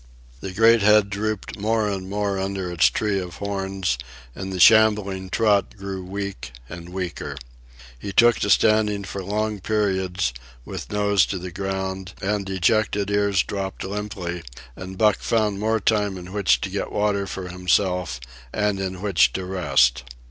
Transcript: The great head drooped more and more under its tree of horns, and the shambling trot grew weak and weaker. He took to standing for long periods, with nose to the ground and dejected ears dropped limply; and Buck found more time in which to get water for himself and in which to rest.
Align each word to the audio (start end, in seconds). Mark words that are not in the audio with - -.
The 0.39 0.51
great 0.51 0.81
head 0.81 1.11
drooped 1.11 1.59
more 1.59 1.87
and 1.87 2.09
more 2.09 2.39
under 2.39 2.71
its 2.71 2.89
tree 2.89 3.19
of 3.19 3.35
horns, 3.35 3.99
and 4.33 4.51
the 4.51 4.59
shambling 4.59 5.29
trot 5.29 5.77
grew 5.77 6.03
weak 6.03 6.53
and 6.67 6.89
weaker. 6.89 7.37
He 7.99 8.11
took 8.11 8.39
to 8.39 8.49
standing 8.49 9.03
for 9.03 9.23
long 9.23 9.59
periods, 9.59 10.33
with 10.65 10.91
nose 10.91 11.27
to 11.27 11.37
the 11.37 11.51
ground 11.51 12.13
and 12.19 12.47
dejected 12.47 13.11
ears 13.11 13.43
dropped 13.43 13.83
limply; 13.83 14.41
and 14.75 14.97
Buck 14.97 15.19
found 15.19 15.59
more 15.59 15.79
time 15.79 16.17
in 16.17 16.33
which 16.33 16.61
to 16.61 16.71
get 16.71 16.91
water 16.91 17.27
for 17.27 17.49
himself 17.49 18.19
and 18.51 18.79
in 18.79 19.03
which 19.03 19.33
to 19.33 19.45
rest. 19.45 20.03